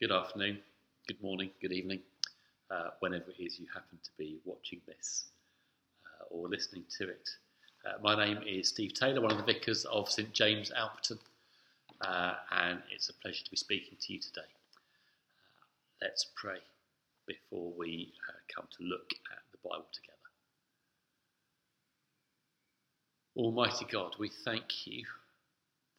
[0.00, 0.58] good afternoon,
[1.06, 2.00] good morning, good evening,
[2.70, 5.26] uh, whenever it is you happen to be watching this
[6.06, 7.28] uh, or listening to it.
[7.84, 11.18] Uh, my name is Steve Taylor, one of the vicars of St James Alperton,
[12.00, 14.40] uh, and it's a pleasure to be speaking to you today.
[14.40, 14.80] Uh,
[16.00, 16.60] let's pray
[17.26, 20.16] before we uh, come to look at the Bible together.
[23.36, 25.04] Almighty God, we thank you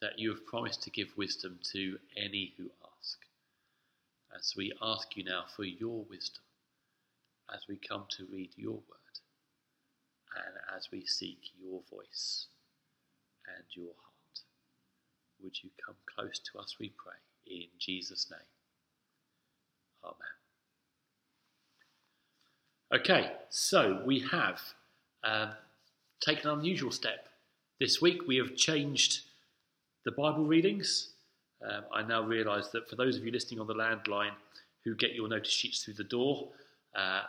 [0.00, 2.64] that you have promised to give wisdom to any who
[4.38, 6.42] As we ask you now for your wisdom,
[7.52, 9.20] as we come to read your word,
[10.34, 12.46] and as we seek your voice
[13.54, 14.40] and your heart,
[15.42, 17.12] would you come close to us, we pray,
[17.46, 18.40] in Jesus' name.
[20.04, 20.16] Amen.
[23.00, 24.60] Okay, so we have
[25.24, 25.50] um,
[26.20, 27.28] taken an unusual step.
[27.80, 29.22] This week we have changed
[30.04, 31.11] the Bible readings.
[31.68, 34.32] Um, I now realise that for those of you listening on the landline
[34.84, 36.48] who get your notice sheets through the door,
[36.94, 37.22] uh,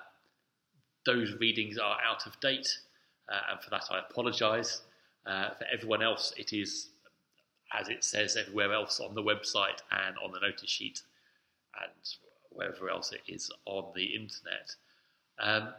[1.05, 2.67] those readings are out of date,
[3.29, 4.81] uh, and for that I apologise.
[5.25, 6.89] Uh, for everyone else, it is
[7.73, 11.01] as it says everywhere else on the website and on the notice sheet
[11.81, 11.91] and
[12.51, 14.75] wherever else it is on the internet.
[15.39, 15.73] Um,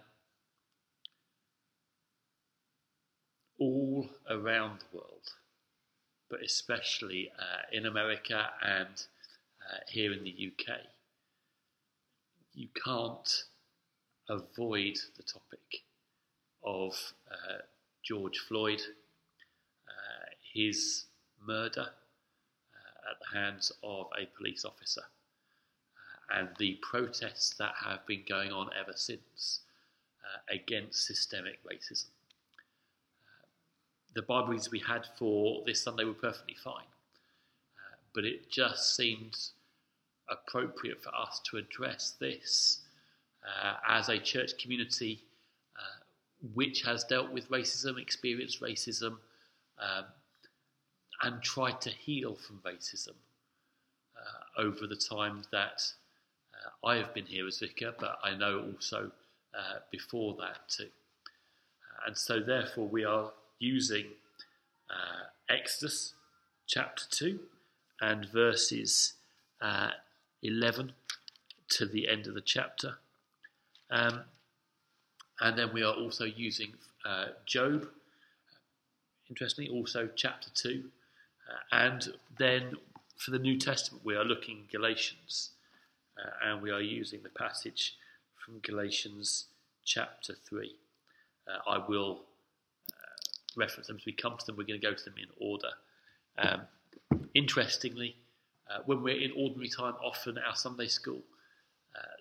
[3.60, 5.30] all around the world,
[6.30, 10.76] but especially uh, in America and uh, here in the UK,
[12.54, 13.44] you can't
[14.28, 15.82] avoid the topic
[16.62, 16.94] of
[17.30, 17.58] uh,
[18.02, 18.80] George Floyd,
[19.88, 21.06] uh, his
[21.46, 28.06] murder uh, at the hands of a police officer, uh, and the protests that have
[28.06, 29.60] been going on ever since
[30.50, 32.13] against systemic racism
[34.14, 36.84] the Bible readings we had for this Sunday were perfectly fine.
[37.76, 39.36] Uh, but it just seemed
[40.28, 42.80] appropriate for us to address this
[43.44, 45.22] uh, as a church community
[45.76, 46.04] uh,
[46.54, 49.18] which has dealt with racism, experienced racism,
[49.78, 50.04] um,
[51.22, 53.14] and tried to heal from racism
[54.16, 55.82] uh, over the time that
[56.54, 59.10] uh, I have been here as vicar, but I know also
[59.56, 60.88] uh, before that too.
[62.06, 64.06] And so, therefore, we are using
[64.90, 66.14] uh, Exodus
[66.66, 67.38] chapter 2
[68.00, 69.14] and verses
[69.60, 69.90] uh,
[70.42, 70.92] 11
[71.68, 72.98] to the end of the chapter.
[73.90, 74.22] Um,
[75.40, 76.72] and then we are also using
[77.04, 77.88] uh, Job,
[79.28, 80.84] interestingly, also chapter 2.
[81.48, 82.76] Uh, and then
[83.16, 85.50] for the New Testament, we are looking Galatians,
[86.18, 87.96] uh, and we are using the passage
[88.36, 89.46] from Galatians
[89.84, 90.74] chapter 3.
[91.46, 92.22] Uh, I will
[93.56, 94.56] reference them as we come to them.
[94.56, 95.70] We're going to go to them in order.
[96.38, 96.62] Um,
[97.34, 98.16] interestingly,
[98.70, 101.22] uh, when we're in ordinary time, often our Sunday school,
[101.96, 102.16] uh,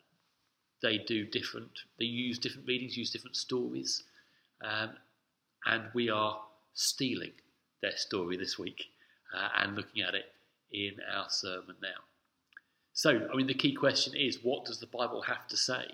[0.81, 4.03] they do different, they use different readings, use different stories,
[4.61, 4.91] um,
[5.65, 6.39] and we are
[6.73, 7.31] stealing
[7.81, 8.85] their story this week
[9.35, 10.25] uh, and looking at it
[10.71, 12.01] in our sermon now.
[12.93, 15.85] So, I mean, the key question is what does the Bible have to say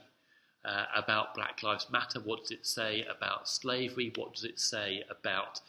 [0.69, 2.19] uh, about Black Lives Matter?
[2.19, 4.11] What does it say about slavery?
[4.15, 5.61] What does it say about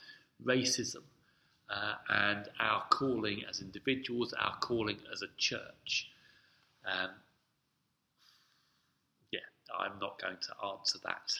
[0.44, 1.02] racism?
[1.70, 6.08] Uh, and our calling as individuals, our calling as a church.
[6.84, 7.10] Um,
[9.30, 9.38] yeah,
[9.78, 11.32] I'm not going to answer that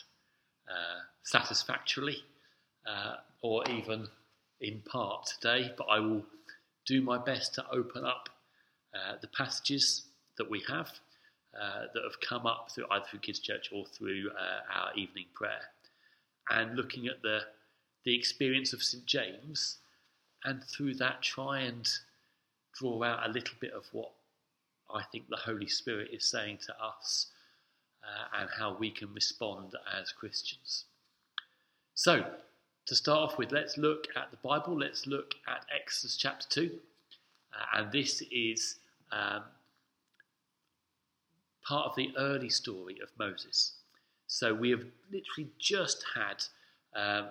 [0.69, 2.19] uh, satisfactorily
[2.87, 4.06] uh, or even
[4.60, 6.25] in part today, but I will
[6.87, 8.28] do my best to open up
[8.94, 10.03] uh, the passages
[10.38, 10.93] that we have
[11.59, 15.27] uh, that have come up through either through Kids Church or through uh, our evening
[15.34, 15.62] prayer,
[16.49, 17.41] and looking at the
[18.05, 19.78] the experience of St James,
[20.44, 21.88] and through that try and
[22.72, 24.12] draw out a little bit of what
[24.94, 27.27] I think the Holy Spirit is saying to us,
[28.05, 30.84] uh, and how we can respond as Christians.
[31.94, 32.25] So,
[32.87, 34.78] to start off with, let's look at the Bible.
[34.78, 36.78] Let's look at Exodus chapter two,
[37.53, 38.77] uh, and this is.
[39.11, 39.43] Um,
[41.70, 43.75] part of the early story of Moses.
[44.26, 44.82] So we have
[45.12, 46.43] literally just had
[46.96, 47.28] um,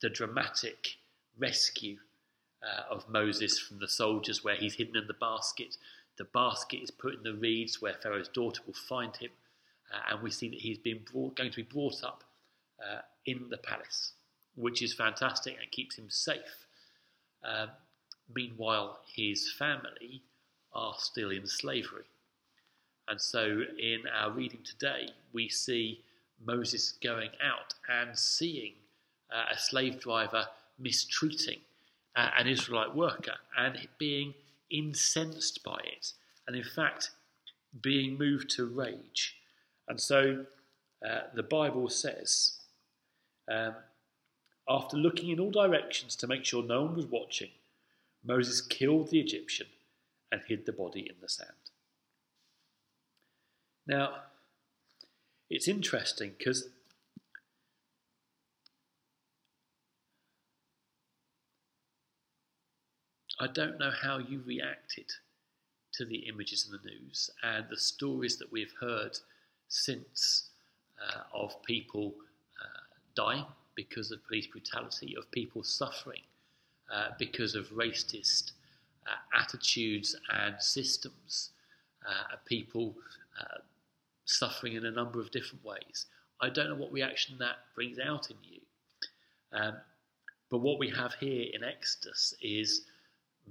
[0.00, 0.94] the dramatic
[1.36, 1.96] rescue
[2.62, 5.76] uh, of Moses from the soldiers where he's hidden in the basket.
[6.16, 9.30] The basket is put in the reeds where Pharaoh's daughter will find him.
[9.92, 12.22] Uh, and we see that he's been brought, going to be brought up
[12.80, 14.12] uh, in the palace,
[14.54, 16.66] which is fantastic and keeps him safe.
[17.44, 17.70] Um,
[18.32, 20.22] meanwhile, his family
[20.72, 22.04] are still in slavery.
[23.08, 26.00] And so in our reading today, we see
[26.44, 28.74] Moses going out and seeing
[29.32, 30.46] uh, a slave driver
[30.78, 31.60] mistreating
[32.16, 34.34] uh, an Israelite worker and being
[34.70, 36.12] incensed by it.
[36.46, 37.10] And in fact,
[37.80, 39.36] being moved to rage.
[39.88, 40.44] And so
[41.06, 42.58] uh, the Bible says,
[43.50, 43.74] um,
[44.68, 47.50] after looking in all directions to make sure no one was watching,
[48.24, 49.68] Moses killed the Egyptian
[50.32, 51.65] and hid the body in the sand.
[53.86, 54.14] Now,
[55.48, 56.68] it's interesting because
[63.38, 65.06] I don't know how you reacted
[65.92, 69.18] to the images in the news and the stories that we've heard
[69.68, 70.48] since
[71.00, 72.14] uh, of people
[72.60, 72.80] uh,
[73.14, 76.22] dying because of police brutality, of people suffering
[76.92, 78.52] uh, because of racist
[79.06, 81.50] uh, attitudes and systems,
[82.08, 82.94] uh, people
[83.40, 83.58] uh,
[84.26, 86.06] suffering in a number of different ways.
[86.40, 88.60] I don't know what reaction that brings out in you.
[89.52, 89.76] Um,
[90.50, 92.82] but what we have here in Exodus is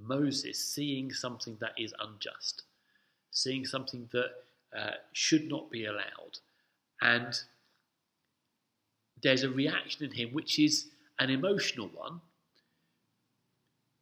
[0.00, 2.62] Moses seeing something that is unjust,
[3.30, 4.30] seeing something that
[4.76, 6.38] uh, should not be allowed.
[7.00, 7.38] And
[9.22, 10.86] there's a reaction in him which is
[11.18, 12.20] an emotional one.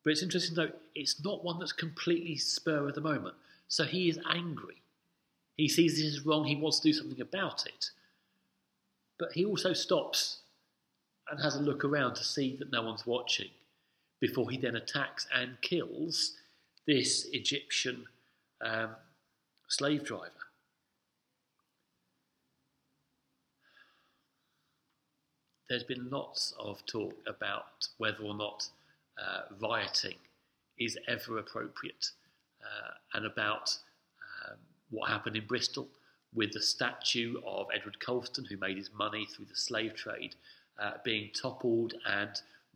[0.03, 3.35] But it's interesting to note it's not one that's completely spur of the moment.
[3.69, 4.82] So he is angry.
[5.56, 7.91] He sees this is wrong, he wants to do something about it.
[9.19, 10.39] But he also stops
[11.31, 13.49] and has a look around to see that no one's watching
[14.21, 16.35] before he then attacks and kills
[16.87, 18.05] this Egyptian
[18.65, 18.91] um,
[19.69, 20.31] slave driver.
[25.69, 28.69] There's been lots of talk about whether or not
[29.19, 30.17] uh, rioting
[30.79, 32.11] is ever appropriate
[32.62, 33.77] uh, and about
[34.94, 35.88] what happened in Bristol
[36.35, 40.35] with the statue of Edward Colston, who made his money through the slave trade,
[40.81, 42.31] uh, being toppled and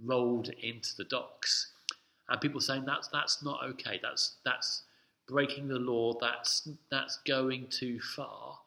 [0.04, 1.72] rolled into the docks.
[2.28, 3.98] And people saying that's that's not okay.
[4.02, 4.82] That's that's
[5.26, 6.14] breaking the law.
[6.20, 8.58] That's that's going too far,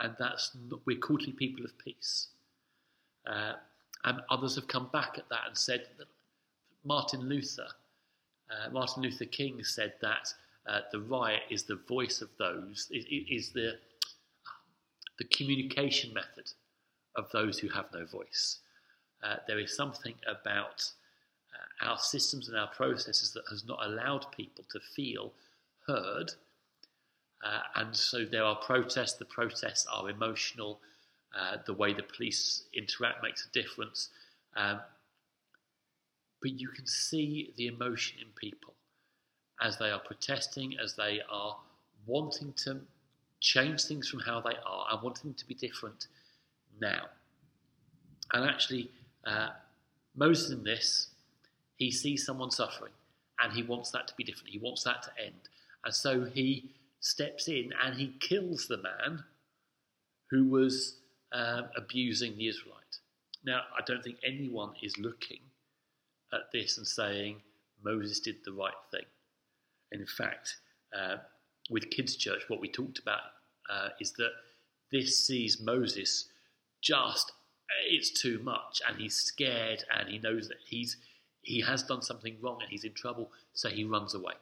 [0.00, 2.28] and that's not, we're called people of peace.
[3.26, 3.54] Uh,
[4.04, 6.06] and others have come back at that and said that
[6.84, 7.66] Martin Luther,
[8.50, 10.32] uh, Martin Luther King said that
[10.66, 13.78] uh, the riot is the voice of those, is, is the
[15.18, 16.50] the communication method
[17.16, 18.58] of those who have no voice.
[19.22, 20.90] Uh, there is something about
[21.54, 25.32] uh, our systems and our processes that has not allowed people to feel
[25.86, 26.32] heard.
[27.44, 30.80] Uh, and so there are protests, the protests are emotional,
[31.38, 34.08] uh, the way the police interact makes a difference.
[34.56, 34.80] Um,
[36.40, 38.73] but you can see the emotion in people
[39.62, 41.56] as they are protesting, as they are
[42.06, 42.80] wanting to
[43.40, 46.06] change things from how they are and wanting them to be different
[46.80, 47.04] now.
[48.32, 48.90] And actually,
[49.26, 49.50] uh,
[50.16, 51.08] Moses in this,
[51.76, 52.92] he sees someone suffering
[53.40, 54.50] and he wants that to be different.
[54.50, 55.48] He wants that to end.
[55.84, 59.24] And so he steps in and he kills the man
[60.30, 60.96] who was
[61.32, 62.80] um, abusing the Israelite.
[63.44, 65.40] Now, I don't think anyone is looking
[66.32, 67.36] at this and saying
[67.84, 69.04] Moses did the right thing.
[69.94, 70.56] In fact,
[70.96, 71.16] uh,
[71.70, 73.20] with Kids Church, what we talked about
[73.70, 74.32] uh, is that
[74.92, 76.28] this sees Moses
[76.82, 77.32] just
[77.88, 80.98] it's too much and he's scared and he knows that he's
[81.40, 84.34] he has done something wrong and he's in trouble so he runs away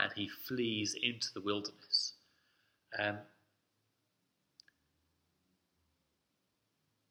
[0.00, 2.14] and he flees into the wilderness.
[2.98, 3.18] Um,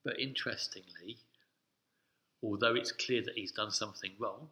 [0.03, 1.17] but interestingly
[2.41, 4.47] although it's clear that he's done something wrong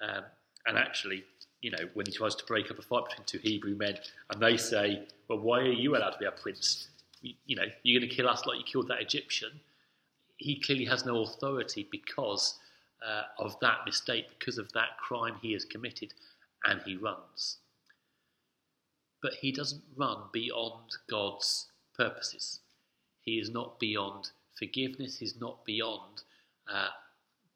[0.00, 0.24] um,
[0.66, 1.24] and actually
[1.62, 3.96] you know when he tries to break up a fight between two hebrew men
[4.30, 6.88] and they say well why are you allowed to be our prince
[7.22, 9.50] you, you know you're going to kill us like you killed that egyptian
[10.40, 12.58] he clearly has no authority because
[13.06, 16.14] uh, of that mistake, because of that crime he has committed,
[16.64, 17.58] and he runs.
[19.22, 22.60] But he doesn't run beyond God's purposes.
[23.22, 26.22] He is not beyond forgiveness, he's not beyond
[26.72, 26.88] uh,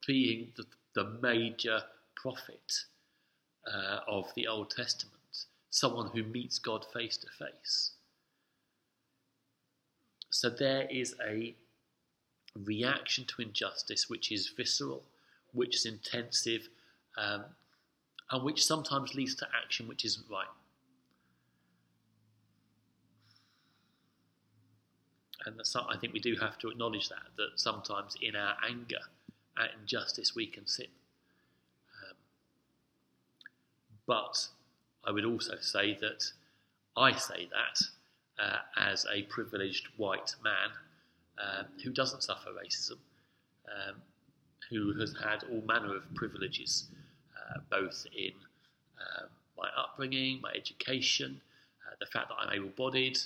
[0.06, 1.80] being the, the, major
[2.16, 2.84] prophet
[3.72, 5.14] uh, of the Old Testament,
[5.70, 7.92] someone who meets God face to face.
[10.30, 11.54] So there is a
[12.64, 15.02] reaction to injustice which is visceral,
[15.52, 16.68] which is intensive,
[17.16, 17.44] um,
[18.30, 20.46] and which sometimes leads to action which isn't right.
[25.46, 29.00] And I think we do have to acknowledge that, that sometimes in our anger
[29.58, 30.86] at injustice we can sin.
[32.02, 32.16] Um,
[34.06, 34.48] but
[35.04, 36.24] I would also say that
[36.96, 37.80] I say that
[38.42, 40.70] uh, as a privileged white man
[41.38, 42.98] um, who doesn't suffer racism,
[43.68, 43.96] um,
[44.70, 46.88] who has had all manner of privileges,
[47.36, 48.32] uh, both in
[49.00, 51.40] um, my upbringing, my education,
[51.86, 53.18] uh, the fact that I'm able bodied,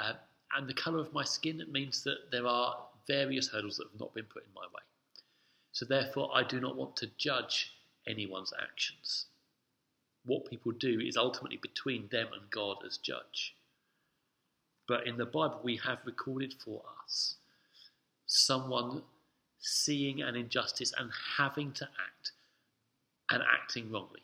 [0.00, 0.14] uh,
[0.56, 4.00] and the colour of my skin It means that there are various hurdles that have
[4.00, 4.82] not been put in my way.
[5.72, 7.72] So, therefore, I do not want to judge
[8.06, 9.26] anyone's actions.
[10.28, 13.54] What people do is ultimately between them and God as judge.
[14.86, 17.36] But in the Bible, we have recorded for us
[18.26, 19.02] someone
[19.58, 22.32] seeing an injustice and having to act
[23.30, 24.20] and acting wrongly,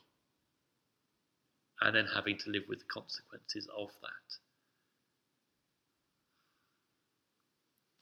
[1.80, 4.36] and then having to live with the consequences of that.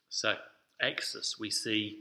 [0.08, 0.34] So,
[0.80, 2.00] Exodus, we see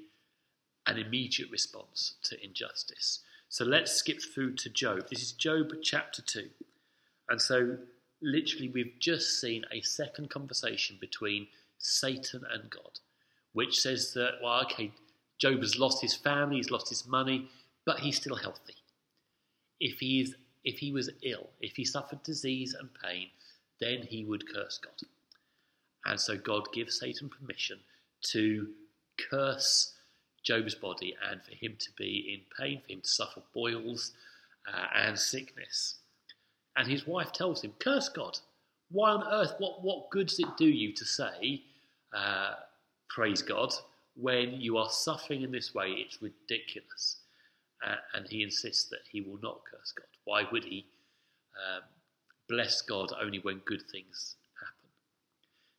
[0.88, 3.20] an immediate response to injustice.
[3.52, 5.10] So let's skip through to Job.
[5.10, 6.48] This is Job chapter 2.
[7.28, 7.76] And so,
[8.22, 13.00] literally, we've just seen a second conversation between Satan and God,
[13.52, 14.94] which says that, well, okay,
[15.38, 17.50] Job has lost his family, he's lost his money,
[17.86, 18.78] but he's still healthy.
[19.82, 23.28] If he, is, if he was ill, if he suffered disease and pain,
[23.82, 24.94] then he would curse God.
[26.06, 27.80] And so God gives Satan permission
[28.32, 28.70] to
[29.30, 29.94] curse
[30.44, 34.14] Job's body and for him to be in pain, for him to suffer boils
[34.68, 35.96] uh, and sickness.
[36.76, 38.40] And his wife tells him, Curse God.
[38.92, 39.56] Why on earth?
[39.58, 41.62] What, what good does it do you to say,
[42.14, 42.56] uh,
[43.10, 43.74] Praise God,
[44.16, 45.92] when you are suffering in this way?
[45.92, 47.18] It's ridiculous.
[47.86, 50.06] Uh, and he insists that he will not curse God.
[50.26, 50.86] Why would he
[51.56, 51.82] um,
[52.48, 54.90] bless God only when good things happen?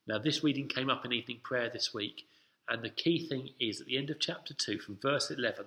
[0.07, 2.25] Now, this reading came up in evening prayer this week,
[2.69, 5.65] and the key thing is at the end of chapter 2, from verse 11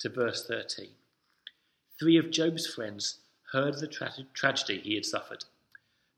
[0.00, 0.88] to verse 13,
[1.98, 3.18] three of Job's friends
[3.52, 5.44] heard of the tra- tragedy he had suffered.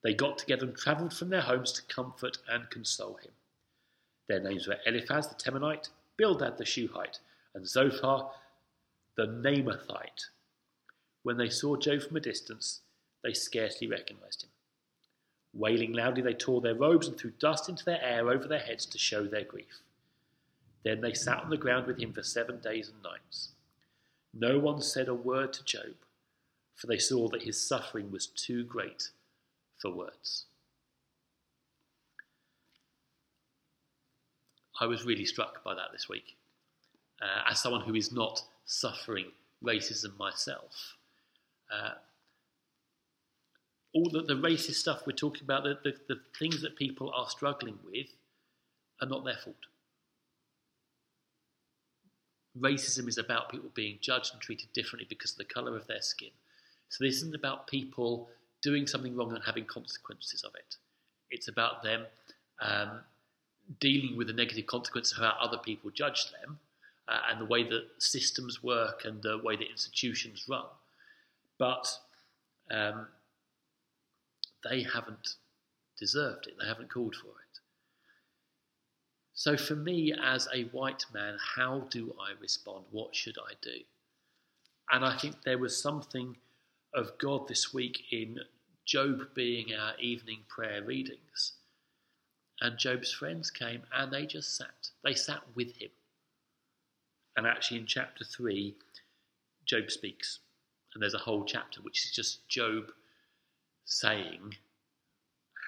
[0.03, 3.33] They got together and travelled from their homes to comfort and console him.
[4.29, 7.19] Their names were Eliphaz the Temanite, Bildad the Shuhite,
[7.55, 8.31] and Zophar
[9.17, 10.27] the Naamathite.
[11.23, 12.81] When they saw Job from a distance,
[13.23, 14.51] they scarcely recognized him.
[15.55, 18.85] Wailing loudly, they tore their robes and threw dust into their air over their heads
[18.87, 19.84] to show their grief.
[20.85, 23.49] Then they sat on the ground with him for seven days and nights.
[24.35, 25.95] No one said a word to Job,
[26.75, 29.09] for they saw that his suffering was too great
[29.79, 30.45] for words.
[34.81, 36.37] I was really struck by that this week.
[37.23, 39.27] Uh, as someone who is not suffering
[39.65, 40.97] racism myself,
[41.73, 41.93] uh,
[43.95, 47.31] all the, the racist stuff we're talking about, the, the, the things that people are
[47.31, 48.09] struggling with,
[49.01, 49.57] are not their fault
[52.59, 56.03] racism is about people being judged and treated differently because of the colour of their
[56.03, 56.31] skin.
[56.89, 58.29] So this isn't about people
[58.63, 60.77] doing something wrong and having consequences of it.
[61.31, 62.07] It's about them
[62.61, 63.01] um,
[63.81, 66.59] dealing with the negative consequences of how other people judge them
[67.09, 70.65] uh, and the way that systems work and the way that institutions run.
[71.59, 71.89] But
[72.71, 73.09] um,
[74.69, 75.35] they haven't
[75.99, 77.44] deserved it, they haven't called for it.
[79.37, 82.85] So, for me as a white man, how do I respond?
[82.93, 83.81] What should I do?
[84.93, 86.37] And I think there was something
[86.95, 88.39] of God this week in
[88.85, 91.55] Job being our evening prayer readings.
[92.61, 94.91] And Job's friends came and they just sat.
[95.03, 95.91] They sat with him.
[97.37, 98.77] And actually, in chapter 3,
[99.67, 100.39] Job speaks.
[100.95, 102.93] And there's a whole chapter which is just Job
[103.85, 104.55] saying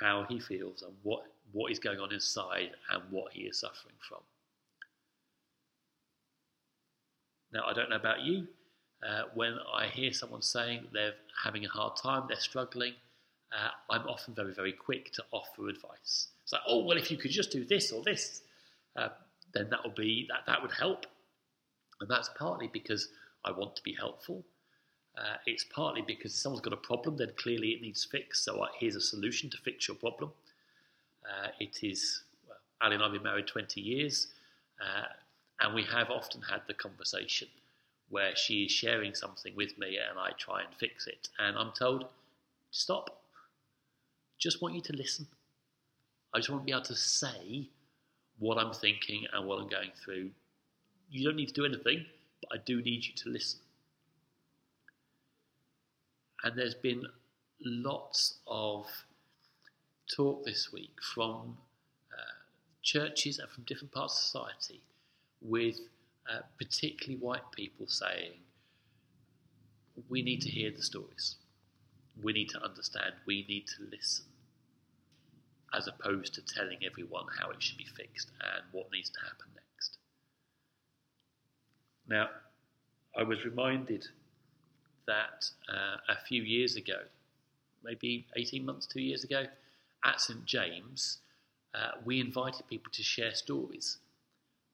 [0.00, 3.94] how he feels and what what is going on inside and what he is suffering
[4.08, 4.20] from.
[7.52, 8.46] Now, I don't know about you.
[9.06, 12.94] Uh, when I hear someone saying they're having a hard time, they're struggling,
[13.52, 16.28] uh, I'm often very, very quick to offer advice.
[16.42, 18.42] It's like, oh, well, if you could just do this or this,
[18.96, 19.08] uh,
[19.54, 21.06] then that would be that that would help.
[22.00, 23.08] And that's partly because
[23.44, 24.44] I want to be helpful.
[25.16, 28.44] Uh, it's partly because if someone's got a problem, then clearly it needs fixed.
[28.44, 30.32] So here's a solution to fix your problem.
[31.26, 34.28] Uh, it is, well, Ali and I have been married 20 years,
[34.80, 35.06] uh,
[35.60, 37.48] and we have often had the conversation
[38.08, 41.28] where she is sharing something with me and I try and fix it.
[41.38, 42.06] And I'm told,
[42.70, 43.22] stop.
[44.38, 45.26] Just want you to listen.
[46.34, 47.68] I just want to be able to say
[48.38, 50.30] what I'm thinking and what I'm going through.
[51.10, 52.04] You don't need to do anything,
[52.42, 53.60] but I do need you to listen.
[56.44, 57.02] And there's been
[57.64, 58.86] lots of
[60.14, 61.56] talk this week from
[62.12, 62.36] uh,
[62.82, 64.80] churches and from different parts of society
[65.40, 65.78] with
[66.30, 68.32] uh, particularly white people saying,
[70.08, 71.36] we need to hear the stories.
[72.22, 73.12] We need to understand.
[73.26, 74.26] We need to listen.
[75.74, 79.46] As opposed to telling everyone how it should be fixed and what needs to happen
[79.54, 79.98] next.
[82.08, 82.28] Now,
[83.18, 84.06] I was reminded
[85.06, 87.00] that uh, a few years ago,
[87.84, 89.44] maybe 18 months, two years ago,
[90.06, 91.18] at St James,
[91.74, 93.98] uh, we invited people to share stories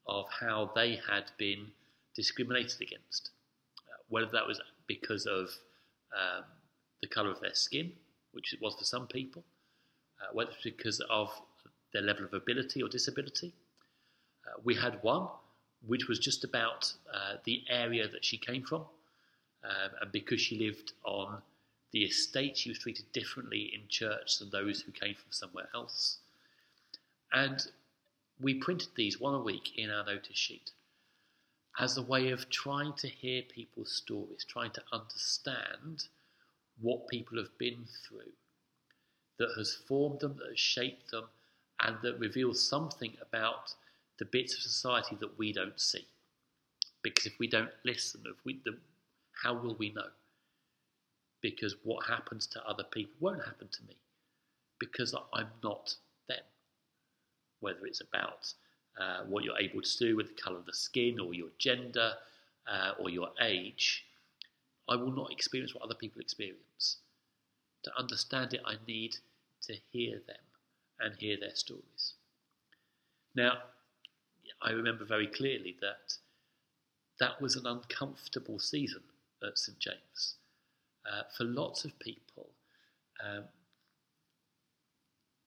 [0.07, 1.69] of how they had been
[2.15, 3.31] discriminated against,
[3.89, 5.49] uh, whether that was because of
[6.15, 6.45] um,
[7.01, 7.93] the colour of their skin,
[8.33, 9.43] which it was for some people,
[10.21, 11.31] uh, whether it's because of
[11.93, 13.53] their level of ability or disability.
[14.47, 15.29] Uh, we had one
[15.87, 18.83] which was just about uh, the area that she came from,
[19.65, 21.43] um, and because she lived on
[21.93, 26.19] the estate, she was treated differently in church than those who came from somewhere else.
[27.33, 27.67] And
[28.41, 30.71] we printed these one a week in our notice sheet
[31.79, 36.05] as a way of trying to hear people's stories, trying to understand
[36.81, 38.33] what people have been through
[39.39, 41.25] that has formed them, that has shaped them,
[41.81, 43.75] and that reveals something about
[44.19, 46.07] the bits of society that we don't see.
[47.03, 48.61] Because if we don't listen, if we,
[49.43, 50.09] how will we know?
[51.43, 53.97] Because what happens to other people won't happen to me
[54.79, 55.95] because I'm not
[56.29, 56.39] them.
[57.61, 58.53] Whether it's about
[58.99, 62.15] uh, what you're able to do with the colour of the skin or your gender
[62.67, 64.05] uh, or your age,
[64.89, 66.99] I will not experience what other people experience.
[67.85, 69.17] To understand it, I need
[69.63, 70.37] to hear them
[71.01, 72.15] and hear their stories.
[73.35, 73.59] Now,
[74.61, 76.15] I remember very clearly that
[77.19, 79.03] that was an uncomfortable season
[79.47, 80.35] at St James.
[81.05, 82.49] Uh, for lots of people,
[83.25, 83.45] um,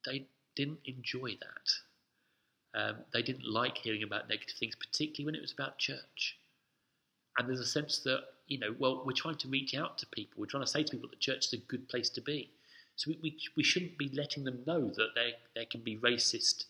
[0.06, 2.80] they didn't enjoy that.
[2.80, 6.38] Um, they didn't like hearing about negative things, particularly when it was about church.
[7.38, 10.40] And there's a sense that, you know, well, we're trying to reach out to people.
[10.40, 12.50] We're trying to say to people that church is a good place to be.
[12.98, 16.66] So we, we, we shouldn't be letting them know that there, there can be racist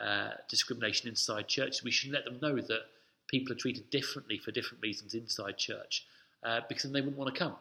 [0.00, 1.82] uh, discrimination inside church.
[1.82, 2.82] We shouldn't let them know that
[3.28, 6.06] people are treated differently for different reasons inside church
[6.44, 7.54] uh, because then they wouldn't want to come.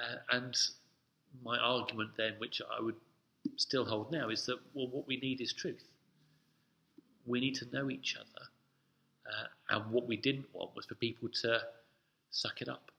[0.00, 0.56] Uh, and
[1.44, 2.96] my argument then, which I would
[3.56, 5.84] still hold now, is that well, what we need is truth.
[7.26, 8.46] We need to know each other,
[9.26, 11.60] uh, and what we didn't want was for people to
[12.30, 12.90] suck it up,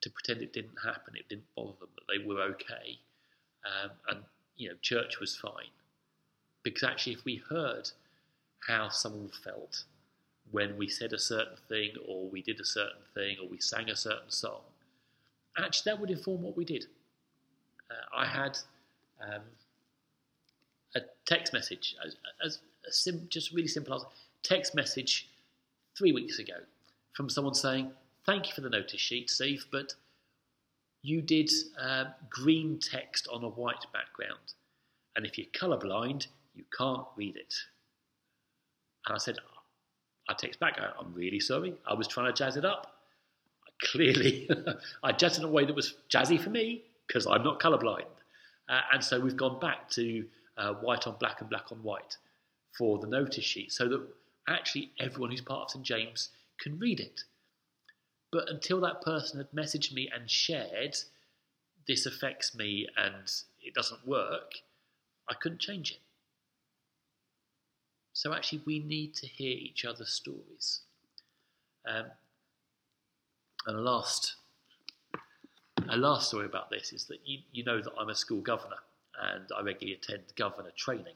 [0.00, 2.98] to pretend it didn't happen, it didn't bother them, that they were okay,
[3.64, 4.18] um, and
[4.56, 5.72] you know, church was fine.
[6.62, 7.90] Because actually, if we heard
[8.68, 9.84] how someone felt
[10.50, 13.88] when we said a certain thing, or we did a certain thing, or we sang
[13.88, 14.60] a certain song,
[15.58, 16.86] actually that would inform what we did.
[17.90, 18.58] Uh, I had
[19.20, 19.42] um,
[20.94, 24.06] a text message, as, as a sim, just really simple answer,
[24.42, 25.28] text message
[25.96, 26.54] three weeks ago
[27.12, 27.90] from someone saying,
[28.24, 29.94] "Thank you for the notice sheet, Steve, but
[31.02, 34.54] you did uh, green text on a white background,
[35.16, 37.54] and if you're colourblind, you can't read it."
[39.06, 39.38] And I said,
[40.28, 41.74] I text back, I'm really sorry.
[41.86, 43.01] I was trying to jazz it up.
[43.90, 44.48] Clearly,
[45.02, 48.04] I it in a way that was jazzy for me because I'm not colourblind.
[48.68, 50.24] Uh, and so we've gone back to
[50.56, 52.16] uh, white on black and black on white
[52.76, 54.00] for the notice sheet so that
[54.48, 57.22] actually everyone who's part of St James can read it.
[58.30, 60.96] But until that person had messaged me and shared,
[61.86, 64.52] this affects me and it doesn't work,
[65.28, 65.98] I couldn't change it.
[68.14, 70.80] So actually, we need to hear each other's stories.
[71.86, 72.06] Um,
[73.66, 74.36] and a last,
[75.88, 78.76] a last story about this is that you, you know that I'm a school governor
[79.22, 81.14] and I regularly attend governor training.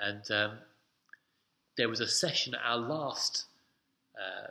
[0.00, 0.58] And um,
[1.76, 3.44] there was a session at our last
[4.16, 4.50] uh,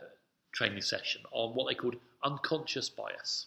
[0.52, 3.46] training session on what they called unconscious bias.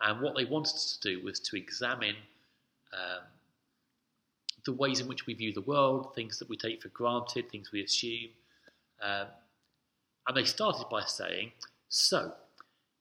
[0.00, 2.16] And what they wanted us to do was to examine
[2.92, 3.24] um,
[4.64, 7.72] the ways in which we view the world, things that we take for granted, things
[7.72, 8.30] we assume.
[9.02, 9.26] Um,
[10.26, 11.52] and they started by saying,
[11.88, 12.32] So,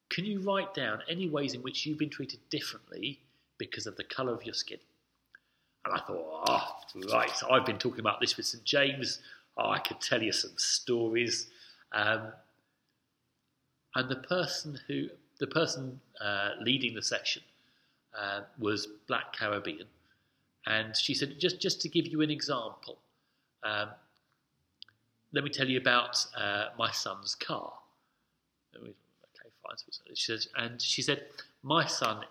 [0.10, 3.20] can you write down any ways in which you've been treated differently
[3.58, 4.80] because of the colour of your skin?
[5.86, 9.20] And I thought, ah, oh, right, I've been talking about this with St James.
[9.58, 11.48] Oh, I could tell you some stories.
[11.92, 12.28] Um,
[13.96, 15.08] and the person who,
[15.40, 17.44] the person uh, leading the section
[18.18, 19.88] uh, was Black Caribbean.
[20.66, 22.98] And she said, just, just to give you an example,
[23.64, 23.90] um,
[25.34, 27.74] let me tell you about uh, my son's car.
[30.14, 31.26] She says, and she said,
[31.62, 32.24] my son,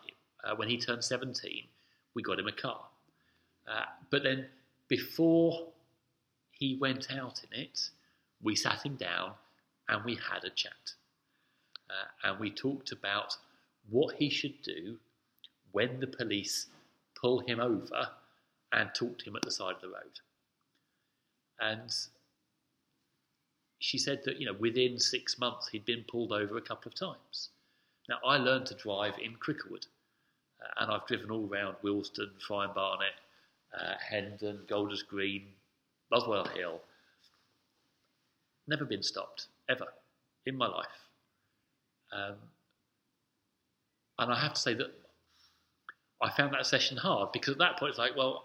[0.45, 1.65] uh, when he turned 17,
[2.15, 2.81] we got him a car.
[3.67, 4.47] Uh, but then
[4.89, 5.69] before
[6.51, 7.89] he went out in it,
[8.43, 9.33] we sat him down
[9.89, 10.93] and we had a chat.
[11.89, 13.37] Uh, and we talked about
[13.91, 14.97] what he should do
[15.73, 16.67] when the police
[17.21, 18.09] pull him over
[18.73, 20.21] and talk to him at the side of the road.
[21.61, 21.91] And
[23.83, 26.95] she said that, you know, within six months he'd been pulled over a couple of
[26.95, 27.49] times.
[28.09, 29.87] Now, I learned to drive in Cricklewood.
[30.63, 33.15] uh, and I've driven all around Willesden, Friern Barnet,
[33.77, 35.49] uh, Hendon, Golders Green,
[36.13, 36.81] Muswell Hill.
[38.69, 39.89] Never been stopped, ever,
[40.47, 40.87] in my life.
[42.13, 42.35] Um,
[44.21, 44.93] and I have to say that
[46.21, 48.45] I found that session hard because at that point it's like, well,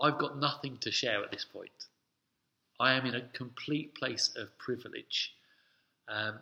[0.00, 1.70] I've got nothing to share at this point.
[2.78, 5.34] I am in a complete place of privilege.
[6.08, 6.38] Um,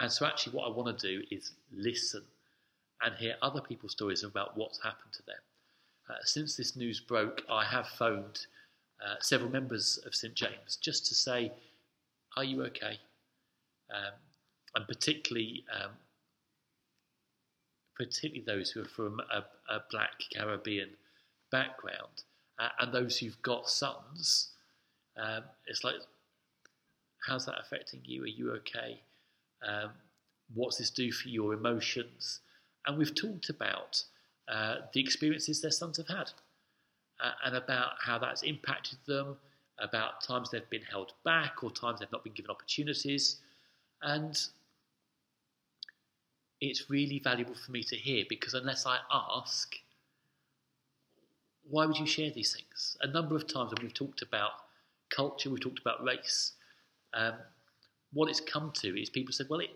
[0.00, 2.22] and so, actually, what I want to do is listen
[3.02, 5.36] and hear other people's stories about what's happened to them.
[6.08, 8.46] Uh, since this news broke, I have phoned
[9.04, 11.52] uh, several members of St James just to say,
[12.36, 12.98] Are you okay?
[13.90, 14.12] Um,
[14.74, 15.90] and particularly, um,
[17.96, 20.90] particularly those who are from a, a black Caribbean
[21.50, 22.24] background
[22.58, 24.48] uh, and those who've got sons.
[25.16, 25.94] Um, it's like,
[27.26, 28.24] how's that affecting you?
[28.24, 29.00] Are you okay?
[29.66, 29.90] Um,
[30.54, 32.40] what's this do for your emotions?
[32.86, 34.02] And we've talked about
[34.48, 36.30] uh, the experiences their sons have had
[37.20, 39.36] uh, and about how that's impacted them,
[39.78, 43.36] about times they've been held back or times they've not been given opportunities.
[44.02, 44.38] And
[46.60, 49.76] it's really valuable for me to hear because unless I ask,
[51.68, 52.96] why would you share these things?
[53.00, 54.52] A number of times when we've talked about
[55.10, 56.52] culture, we've talked about race,
[57.14, 57.34] um,
[58.12, 59.70] what it's come to is people said, well, it,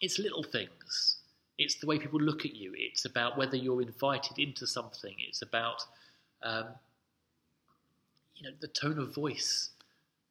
[0.00, 1.16] it's little things.
[1.58, 2.72] It's the way people look at you.
[2.76, 5.14] It's about whether you're invited into something.
[5.28, 5.84] It's about,
[6.42, 6.66] um,
[8.34, 9.70] you know, the tone of voice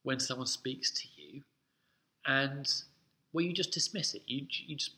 [0.04, 1.42] when someone speaks to you,
[2.26, 2.70] and
[3.32, 4.22] well, you just dismiss it.
[4.28, 4.92] You you just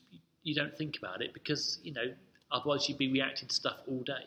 [0.43, 2.13] you don't think about it because you know
[2.51, 4.25] otherwise you'd be reacting to stuff all day.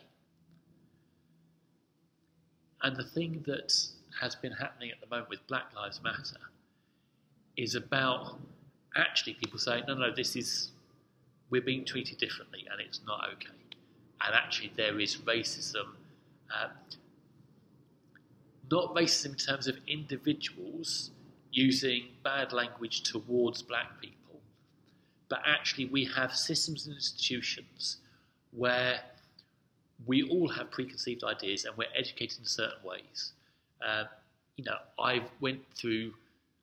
[2.81, 3.73] And the thing that
[4.19, 6.39] has been happening at the moment with Black Lives Matter
[7.57, 8.37] is about
[8.95, 10.71] actually people saying, no, no, this is,
[11.49, 13.53] we're being treated differently and it's not okay.
[14.21, 15.87] And actually, there is racism,
[16.59, 16.71] um,
[18.69, 21.11] not racism in terms of individuals
[21.51, 24.41] using bad language towards black people,
[25.29, 27.97] but actually, we have systems and institutions
[28.51, 28.99] where
[30.05, 33.33] we all have preconceived ideas and we're educated in certain ways.
[33.85, 34.05] Uh,
[34.55, 36.13] you know, I went through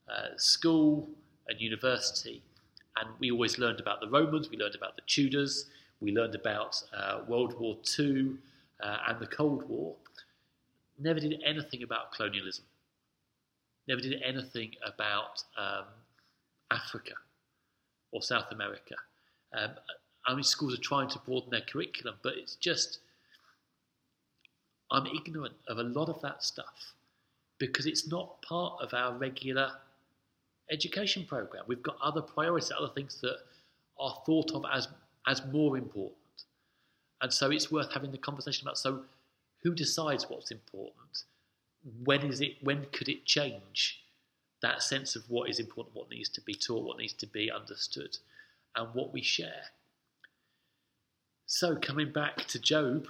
[0.09, 1.09] uh, school
[1.49, 2.43] and university,
[2.97, 5.67] and we always learned about the Romans, we learned about the Tudors,
[6.01, 8.33] we learned about uh, World War II
[8.83, 9.95] uh, and the Cold War.
[10.99, 12.65] Never did anything about colonialism.
[13.89, 15.85] Never did anything about um,
[16.71, 17.13] Africa
[18.13, 18.97] or South America.
[19.57, 19.71] Um,
[20.27, 22.99] I mean, schools are trying to broaden their curriculum, but it's just
[24.91, 26.95] I'm ignorant of a lot of that stuff
[27.59, 29.71] because it's not part of our regular
[30.71, 31.65] education program.
[31.67, 33.37] We've got other priorities, other things that
[33.99, 34.89] are thought of as,
[35.27, 36.17] as more important.
[37.21, 39.05] And so it's worth having the conversation about so
[39.63, 41.25] who decides what's important?
[42.05, 44.03] When is it when could it change
[44.63, 47.51] that sense of what is important, what needs to be taught, what needs to be
[47.51, 48.19] understood,
[48.75, 49.71] and what we share.
[51.47, 53.07] So coming back to Job,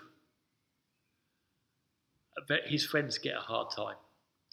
[2.66, 3.96] his friends get a hard time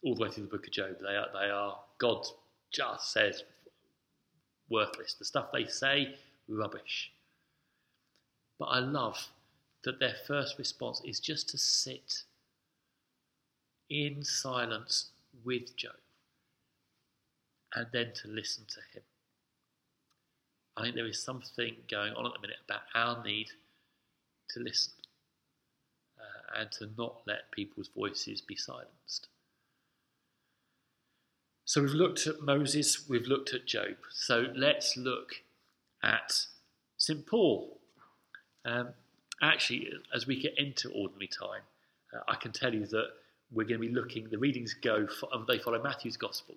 [0.03, 0.95] all the way through the book of Job.
[1.01, 2.25] They are, they are God
[2.71, 3.43] just says
[4.69, 5.13] worthless.
[5.13, 6.15] The stuff they say,
[6.47, 7.11] rubbish.
[8.59, 9.29] But I love
[9.83, 12.23] that their first response is just to sit
[13.89, 15.09] in silence
[15.43, 15.95] with Job
[17.75, 19.03] and then to listen to him.
[20.75, 23.47] I think there is something going on at the minute about our need
[24.49, 24.93] to listen
[26.19, 29.27] uh, and to not let people's voices be silenced.
[31.65, 33.95] So we've looked at Moses, we've looked at Job.
[34.11, 35.35] So let's look
[36.03, 36.47] at
[36.97, 37.25] St.
[37.25, 37.79] Paul.
[38.65, 38.89] Um,
[39.41, 41.61] actually, as we get into ordinary time,
[42.13, 43.07] uh, I can tell you that
[43.49, 46.55] we're going to be looking, the readings go, for, um, they follow Matthew's Gospel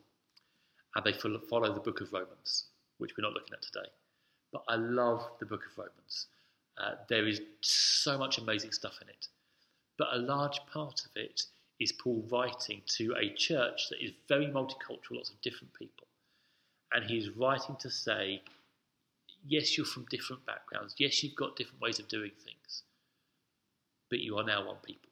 [0.96, 2.64] and they follow the book of Romans,
[2.98, 3.88] which we're not looking at today.
[4.52, 6.26] But I love the book of Romans.
[6.78, 9.28] Uh, there is so much amazing stuff in it.
[9.98, 11.44] But a large part of it
[11.78, 16.06] is Paul writing to a church that is very multicultural, lots of different people.
[16.92, 18.42] And he's writing to say,
[19.46, 20.94] yes, you're from different backgrounds.
[20.98, 22.82] Yes, you've got different ways of doing things.
[24.08, 25.10] But you are now one people.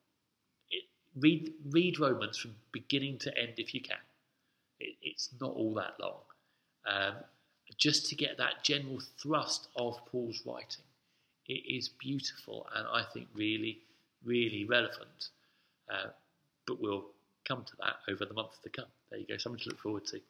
[0.70, 0.84] It,
[1.20, 3.96] read, read Romans from beginning to end if you can.
[4.80, 6.20] It, it's not all that long.
[6.86, 7.14] Um,
[7.76, 10.84] just to get that general thrust of Paul's writing.
[11.46, 13.80] It is beautiful and I think really
[14.24, 15.28] really relevant.
[15.90, 16.08] Uh,
[16.66, 17.04] but we'll
[17.46, 18.86] come to that over the months to come.
[19.10, 20.20] There you go, something to look forward to.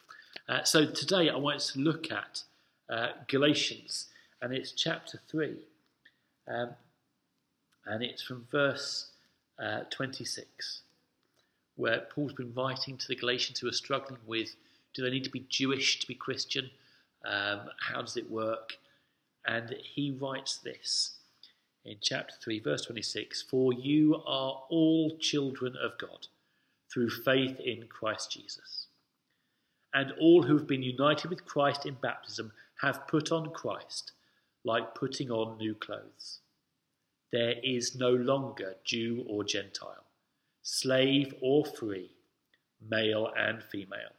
[0.48, 2.42] Uh, so today I want to look at
[2.90, 4.06] uh, Galatians.
[4.42, 5.56] and it's chapter 3.
[6.48, 6.70] Um,
[7.86, 9.10] and it's from verse
[9.58, 10.82] uh, 26,
[11.76, 14.54] where Paul's been writing to the Galatians who are struggling with
[14.94, 16.70] do they need to be Jewish to be Christian?
[17.24, 18.78] Um, how does it work?
[19.46, 21.16] And he writes this
[21.84, 26.28] in chapter 3, verse 26 For you are all children of God
[26.92, 28.86] through faith in Christ Jesus.
[29.92, 34.12] And all who have been united with Christ in baptism have put on Christ,
[34.64, 36.40] like putting on new clothes.
[37.32, 40.04] There is no longer Jew or Gentile,
[40.62, 42.10] slave or free,
[42.80, 44.14] male and female,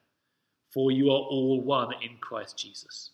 [0.73, 3.11] for you are all one in Christ Jesus.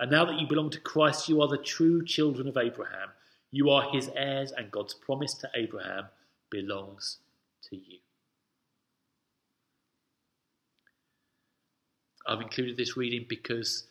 [0.00, 3.10] And now that you belong to Christ, you are the true children of Abraham.
[3.54, 6.06] You are his heirs, and God's promise to Abraham
[6.50, 7.18] belongs
[7.70, 7.98] to you.
[12.26, 13.86] I've included this reading because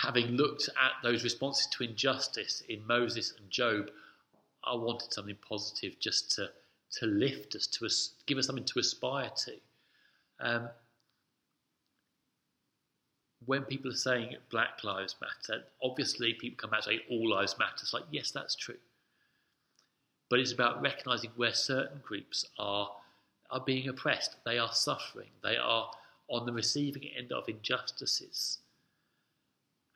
[0.00, 3.90] having looked at those responses to injustice in Moses and Job,
[4.64, 6.48] I wanted something positive just to,
[6.92, 7.86] to lift us, to
[8.24, 9.52] give us something to aspire to.
[10.40, 10.68] Um,
[13.46, 17.56] when people are saying Black Lives Matter, obviously people come back and say all lives
[17.58, 17.72] matter.
[17.80, 18.76] It's like, yes, that's true.
[20.28, 22.90] But it's about recognizing where certain groups are,
[23.50, 25.90] are being oppressed, they are suffering, they are
[26.28, 28.58] on the receiving end of injustices.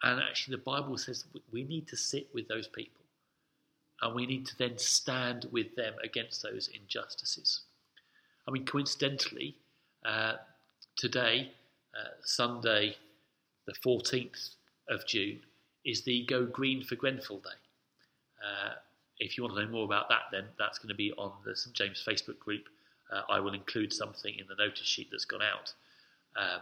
[0.02, 3.02] And actually, the Bible says we need to sit with those people
[4.02, 7.62] and we need to then stand with them against those injustices.
[8.48, 9.56] I mean, coincidentally,
[10.04, 10.34] uh,
[10.96, 11.52] today,
[11.94, 12.96] uh, Sunday,
[13.70, 14.56] the 14th
[14.88, 15.40] of June,
[15.84, 17.50] is the Go Green for Grenfell Day.
[18.44, 18.72] Uh,
[19.18, 21.54] if you want to know more about that, then that's going to be on the
[21.54, 22.64] St James Facebook group.
[23.12, 25.72] Uh, I will include something in the notice sheet that's gone out.
[26.36, 26.60] Um,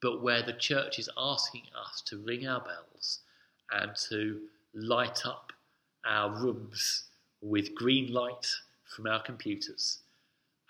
[0.00, 3.20] but where the church is asking us to ring our bells
[3.72, 4.40] and to
[4.74, 5.52] light up
[6.06, 7.04] our rooms
[7.40, 8.46] with green light
[8.94, 9.98] from our computers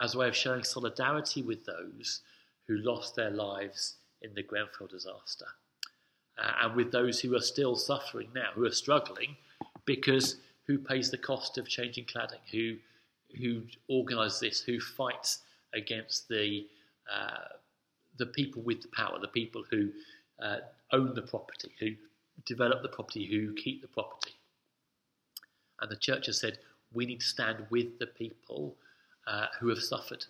[0.01, 2.21] as a way of showing solidarity with those
[2.67, 5.47] who lost their lives in the Grenfell disaster.
[6.39, 9.37] Uh, and with those who are still suffering now, who are struggling,
[9.85, 12.45] because who pays the cost of changing cladding?
[12.51, 12.77] Who
[13.39, 14.61] who organises this?
[14.61, 15.43] Who fights
[15.75, 16.67] against the
[17.13, 17.49] uh,
[18.17, 19.91] the people with the power, the people who
[20.43, 20.59] uh,
[20.93, 21.91] own the property, who
[22.47, 24.35] develop the property, who keep the property.
[25.81, 26.59] And the church has said
[26.93, 28.77] we need to stand with the people
[29.27, 30.25] uh, who have suffered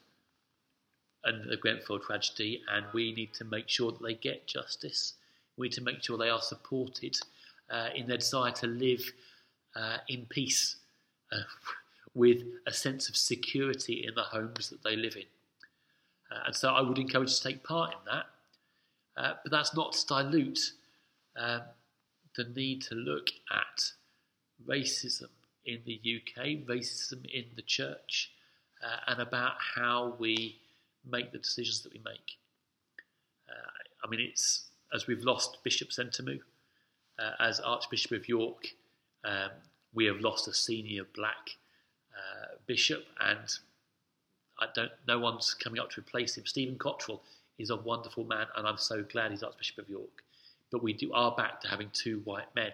[1.26, 5.14] under the Grenfell tragedy, and we need to make sure that they get justice.
[5.56, 7.16] We need to make sure they are supported
[7.70, 9.12] uh, in their desire to live
[9.76, 10.76] uh, in peace
[11.32, 11.37] uh,
[12.14, 15.24] with a sense of security in the homes that they live in.
[16.30, 18.26] Uh, and so I would encourage you to take part in that.
[19.16, 20.72] Uh, but that's not to dilute
[21.37, 21.62] um,
[22.37, 23.92] the need to look at
[24.66, 25.28] racism
[25.66, 28.32] in the UK, racism in the church,
[28.84, 30.56] uh, and about how we
[31.10, 32.38] make the decisions that we make.
[33.48, 36.40] Uh, I mean, it's as we've lost Bishop Sentamu
[37.18, 38.68] uh, as Archbishop of York,
[39.24, 39.50] um,
[39.92, 41.50] we have lost a senior black
[42.14, 43.58] uh, bishop, and
[44.60, 44.90] I don't.
[45.06, 46.46] No one's coming up to replace him.
[46.46, 47.22] Stephen Cottrell
[47.58, 50.22] is a wonderful man, and I'm so glad he's Archbishop of York.
[50.70, 52.72] But we do are back to having two white men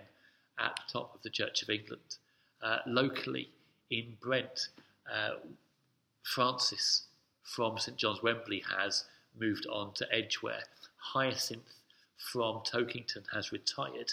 [0.58, 2.16] at the top of the Church of England.
[2.62, 3.48] Uh, locally
[3.90, 4.68] in Brent,
[5.10, 5.36] uh,
[6.22, 7.06] Francis
[7.42, 9.04] from St John's Wembley has
[9.38, 10.62] moved on to Edgware.
[10.96, 11.80] Hyacinth
[12.16, 14.12] from Tokyngton has retired.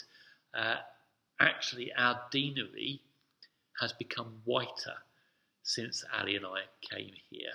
[0.53, 0.77] Uh,
[1.39, 3.01] actually, our deanery
[3.79, 4.95] has become whiter
[5.63, 7.51] since Ali and I came here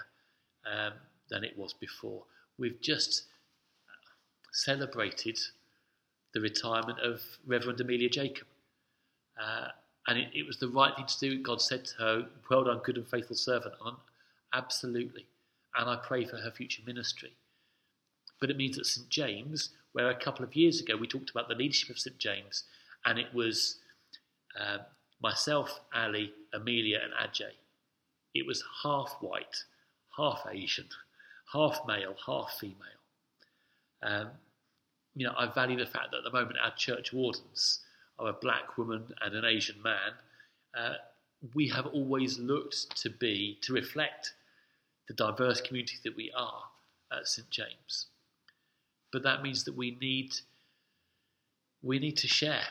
[0.71, 0.93] um,
[1.31, 2.23] than it was before.
[2.59, 3.25] We've just
[4.53, 5.39] celebrated
[6.35, 8.47] the retirement of Reverend Amelia Jacob.
[9.41, 9.69] Uh,
[10.07, 11.43] and it, it, was the right thing to do.
[11.43, 13.75] God said to her, Well done, good and faithful servant.
[14.53, 15.27] Absolutely.
[15.77, 17.37] And I pray for her future ministry.
[18.41, 19.09] But it means that St.
[19.09, 22.19] James, where a couple of years ago we talked about the leadership of St.
[22.19, 22.65] James,
[23.05, 23.79] and it was
[24.59, 24.79] uh,
[25.23, 27.53] myself, Ali, Amelia, and Ajay
[28.35, 29.65] it was half white,
[30.17, 30.89] half Asian,
[31.53, 32.77] half male, half female.
[34.03, 34.31] Um,
[35.15, 37.81] you know, I value the fact that at the moment our church wardens
[38.19, 40.13] are a black woman and an Asian man.
[40.77, 40.95] Uh,
[41.55, 44.33] we have always looked to be, to reflect
[45.09, 46.65] the diverse community that we are
[47.13, 47.49] at St.
[47.51, 48.07] James.
[49.13, 50.35] But that means that we need,
[51.83, 52.65] we need to share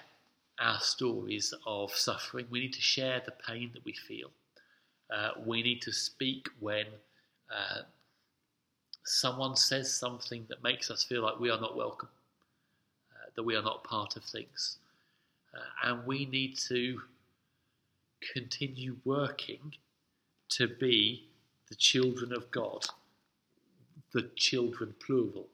[0.59, 2.47] our stories of suffering.
[2.49, 4.31] We need to share the pain that we feel.
[5.13, 6.85] Uh, we need to speak when
[7.51, 7.81] uh,
[9.03, 12.09] someone says something that makes us feel like we are not welcome,
[13.13, 14.77] uh, that we are not part of things.
[15.53, 17.01] Uh, and we need to
[18.33, 19.73] continue working
[20.49, 21.27] to be
[21.71, 22.85] the children of God,
[24.11, 25.47] the children plural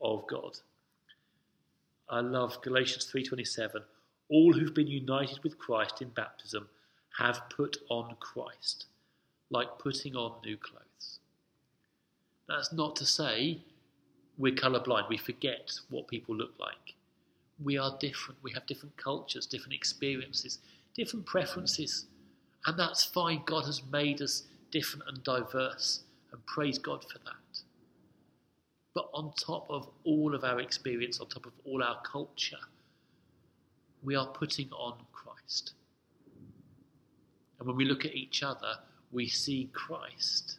[0.00, 0.56] of God.
[2.08, 3.82] I love Galatians 3:27.
[4.28, 6.68] All who've been united with Christ in baptism
[7.18, 8.86] have put on Christ,
[9.50, 11.18] like putting on new clothes.
[12.46, 13.60] That's not to say
[14.38, 16.94] we're colorblind, we forget what people look like.
[17.60, 20.60] We are different, we have different cultures, different experiences,
[20.94, 22.06] different preferences,
[22.66, 23.42] and that's fine.
[23.44, 26.00] God has made us different and diverse,
[26.32, 27.62] and praise God for that.
[28.92, 32.58] But on top of all of our experience, on top of all our culture,
[34.02, 35.74] we are putting on Christ.
[37.58, 38.74] And when we look at each other,
[39.12, 40.58] we see Christ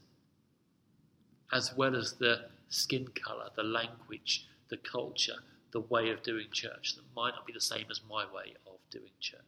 [1.52, 5.40] as well as the skin colour, the language, the culture,
[5.72, 8.78] the way of doing church that might not be the same as my way of
[8.90, 9.42] doing church.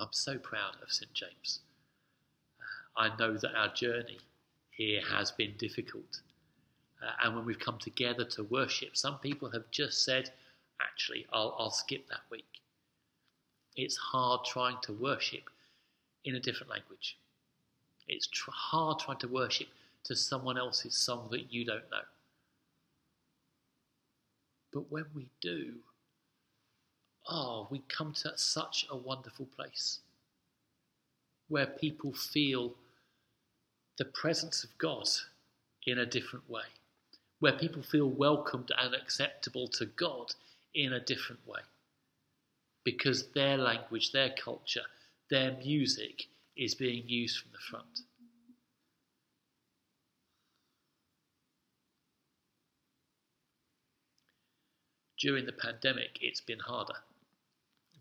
[0.00, 1.12] I'm so proud of St.
[1.12, 1.60] James.
[2.60, 4.18] Uh, I know that our journey
[4.70, 6.20] here has been difficult.
[7.02, 10.30] Uh, and when we've come together to worship, some people have just said,
[10.80, 12.44] actually, I'll, I'll skip that week.
[13.76, 15.50] It's hard trying to worship
[16.24, 17.16] in a different language.
[18.08, 19.68] It's tr- hard trying to worship
[20.04, 22.02] to someone else's song that you don't know.
[24.72, 25.74] But when we do,
[27.28, 30.00] oh, we come to such a wonderful place
[31.48, 32.74] where people feel
[33.98, 35.08] the presence of God
[35.86, 36.64] in a different way,
[37.40, 40.32] where people feel welcomed and acceptable to God
[40.74, 41.60] in a different way
[42.84, 44.84] because their language, their culture,
[45.30, 46.24] their music
[46.56, 48.00] is being used from the front.
[55.18, 56.94] During the pandemic, it's been harder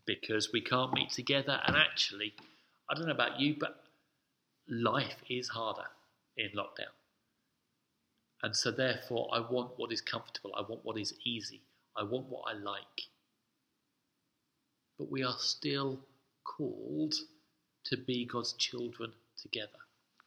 [0.07, 2.33] because we can't meet together, and actually,
[2.89, 3.83] I don't know about you, but
[4.67, 5.87] life is harder
[6.37, 6.93] in lockdown.
[8.41, 11.61] And so, therefore, I want what is comfortable, I want what is easy,
[11.95, 13.07] I want what I like
[14.97, 15.99] but we are still
[16.43, 17.13] called
[17.85, 19.79] to be God's children together,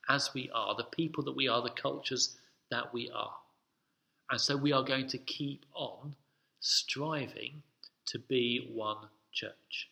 [0.09, 2.37] as we are, the people that we are, the cultures
[2.71, 3.35] that we are.
[4.31, 6.15] And so we are going to keep on
[6.61, 7.63] striving
[8.07, 9.91] to be one church.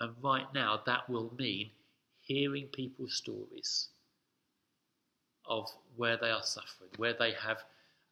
[0.00, 1.70] And right now, that will mean
[2.20, 3.88] hearing people's stories
[5.46, 7.58] of where they are suffering, where they have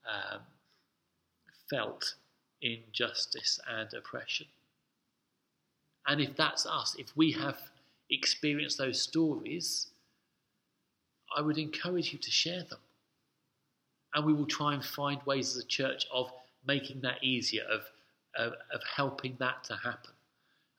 [0.07, 0.41] um,
[1.69, 2.15] felt
[2.61, 4.47] injustice and oppression.
[6.07, 7.59] And if that's us, if we have
[8.11, 9.89] experienced those stories,
[11.37, 12.79] I would encourage you to share them.
[14.15, 16.31] And we will try and find ways as a church of
[16.67, 17.83] making that easier, of,
[18.37, 20.13] of, of helping that to happen.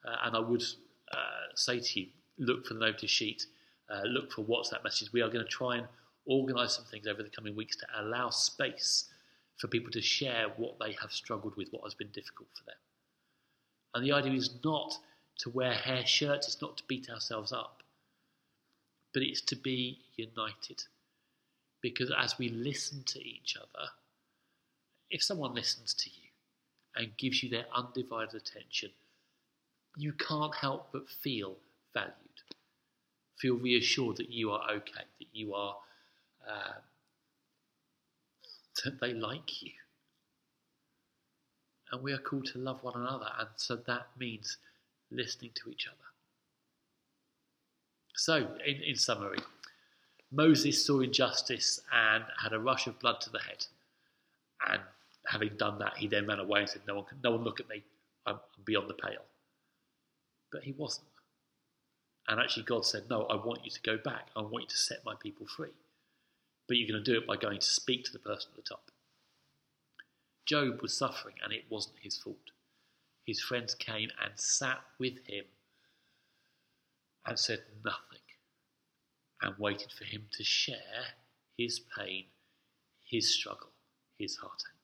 [0.06, 0.64] Uh, and I would
[1.12, 3.46] uh, say to you, look for the notice sheet,
[3.90, 5.14] uh, look for WhatsApp messages.
[5.14, 5.88] We are going to try and
[6.26, 9.06] organise some things over the coming weeks to allow space
[9.58, 12.76] for people to share what they have struggled with, what has been difficult for them.
[13.94, 14.98] And the idea is not
[15.40, 17.84] to wear hair shirts, it's not to beat ourselves up,
[19.14, 20.84] but it's to be united.
[21.82, 23.90] Because as we listen to each other,
[25.12, 26.23] if someone listens to you
[26.96, 28.90] and gives you their undivided attention,
[29.98, 31.56] you can't help but feel
[31.94, 32.14] valued,
[33.38, 35.76] feel reassured that you are okay, that you are
[36.48, 36.74] uh,
[38.84, 39.72] that they like you.
[41.92, 44.58] And we are called to love one another, and so that means
[45.12, 45.98] listening to each other.
[48.16, 49.40] So, in, in summary,
[50.32, 53.66] Moses saw injustice and had a rush of blood to the head.
[54.68, 54.82] And
[55.28, 57.60] having done that, he then ran away and said, No one, can, no one look
[57.60, 57.84] at me,
[58.26, 59.26] I'm, I'm beyond the pale.
[60.52, 61.08] But he wasn't.
[62.28, 64.28] And actually, God said, No, I want you to go back.
[64.36, 65.72] I want you to set my people free
[66.68, 68.70] but you're going to do it by going to speak to the person at the
[68.70, 68.92] top.
[70.46, 72.52] Job was suffering, and it wasn't his fault.
[73.26, 75.46] His friends came and sat with him
[77.26, 78.20] and said nothing
[79.42, 81.16] and waited for him to share
[81.58, 82.26] his pain,
[83.10, 83.70] his struggle,
[84.18, 84.83] his heartache.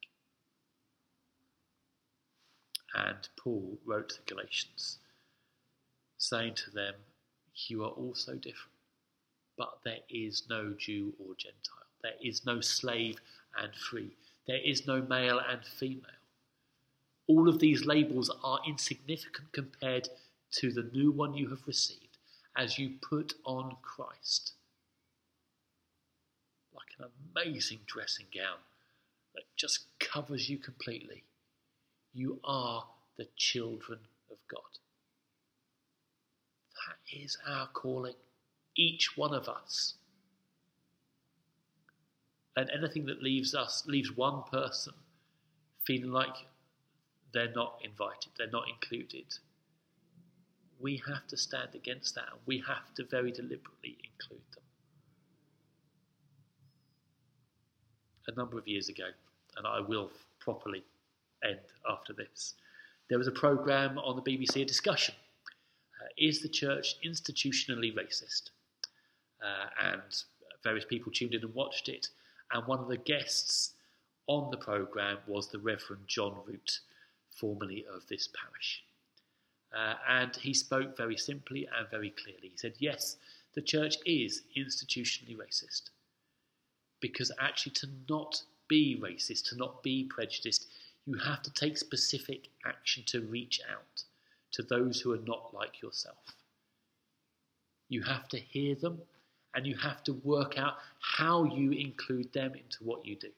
[2.95, 4.97] And Paul wrote to the Galatians,
[6.17, 6.95] saying to them,
[7.67, 8.73] You are also different
[9.59, 11.91] but there is no Jew or Gentile.
[12.01, 13.17] There is no slave
[13.61, 14.15] and free.
[14.47, 16.05] There is no male and female.
[17.27, 20.07] All of these labels are insignificant compared
[20.53, 22.17] to the new one you have received
[22.55, 24.53] as you put on Christ.
[26.73, 28.59] Like an amazing dressing gown
[29.35, 31.23] that just covers you completely.
[32.13, 32.85] You are
[33.17, 33.99] the children
[34.31, 34.61] of God.
[36.87, 38.15] That is our calling,
[38.75, 39.95] each one of us.
[42.55, 44.93] And anything that leaves us, leaves one person
[45.83, 46.35] feeling like
[47.33, 49.25] they're not invited, they're not included,
[50.79, 54.63] we have to stand against that and we have to very deliberately include them.
[58.27, 59.07] A number of years ago,
[59.57, 60.83] and I will properly
[61.43, 61.59] end
[61.89, 62.55] after this,
[63.09, 65.15] there was a programme on the BBC, a discussion.
[65.99, 68.51] Uh, is the church institutionally racist?
[69.41, 70.01] Uh, and
[70.63, 72.07] various people tuned in and watched it.
[72.51, 73.73] And one of the guests
[74.27, 76.79] on the programme was the Reverend John Root,
[77.31, 78.83] formerly of this parish.
[79.75, 82.49] Uh, and he spoke very simply and very clearly.
[82.49, 83.17] He said, Yes,
[83.53, 85.89] the church is institutionally racist.
[87.01, 90.67] Because actually, to not be racist, to not be prejudiced,
[91.09, 94.03] you have to take specific action to reach out
[94.51, 96.35] to those who are not like yourself.
[97.87, 98.99] You have to hear them
[99.55, 103.31] and you have to work out how you include them into what you do.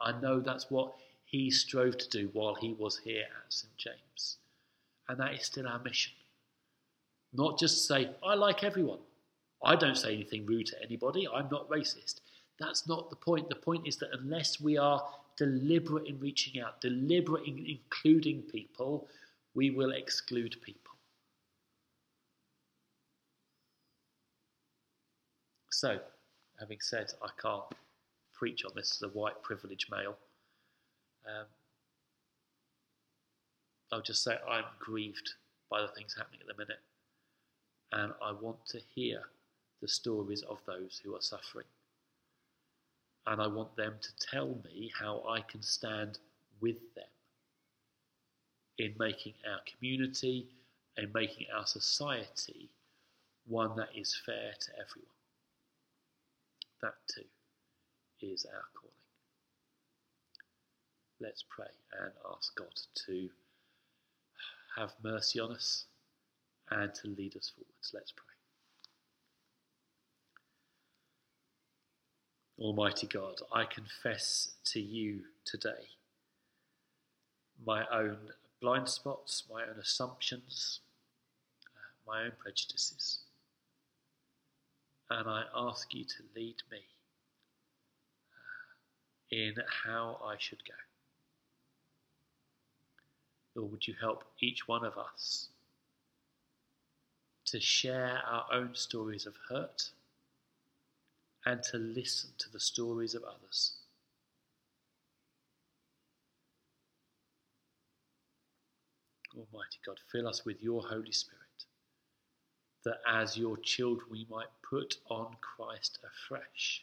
[0.00, 0.94] I know that's what
[1.24, 3.76] he strove to do while he was here at St.
[3.76, 4.36] James.
[5.08, 6.12] And that is still our mission.
[7.32, 9.00] Not just say, I like everyone.
[9.64, 11.26] I don't say anything rude to anybody.
[11.26, 12.20] I'm not racist.
[12.60, 13.48] That's not the point.
[13.48, 15.02] The point is that unless we are
[15.40, 19.08] deliberate in reaching out, deliberate in including people,
[19.54, 20.92] we will exclude people.
[25.72, 25.98] So,
[26.58, 27.64] having said I can't
[28.34, 30.18] preach on this as a white privileged male,
[31.26, 31.46] um,
[33.90, 35.36] I'll just say I'm grieved
[35.70, 36.80] by the things happening at the minute,
[37.92, 39.22] and I want to hear
[39.80, 41.66] the stories of those who are suffering.
[43.26, 46.18] And I want them to tell me how I can stand
[46.60, 47.04] with them
[48.78, 50.48] in making our community
[50.96, 52.70] and making our society
[53.46, 55.10] one that is fair to everyone.
[56.82, 57.24] That too
[58.22, 58.94] is our calling.
[61.20, 61.66] Let's pray
[62.00, 62.68] and ask God
[63.06, 63.28] to
[64.76, 65.84] have mercy on us
[66.70, 67.90] and to lead us forwards.
[67.92, 68.39] Let's pray.
[72.60, 75.88] Almighty God, I confess to you today
[77.64, 78.18] my own
[78.60, 80.80] blind spots, my own assumptions,
[81.64, 83.20] uh, my own prejudices.
[85.08, 86.80] And I ask you to lead me
[88.30, 89.54] uh, in
[89.84, 90.74] how I should go.
[93.54, 95.48] Lord, would you help each one of us
[97.46, 99.92] to share our own stories of hurt
[101.46, 103.76] and to listen to the stories of others.
[109.34, 111.40] Almighty God, fill us with your Holy Spirit,
[112.84, 116.82] that as your children we might put on Christ afresh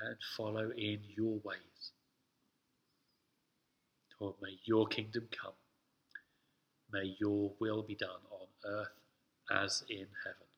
[0.00, 1.92] and follow in your ways.
[4.20, 5.52] Lord, may your kingdom come.
[6.92, 8.88] May your will be done on earth
[9.50, 10.49] as in heaven.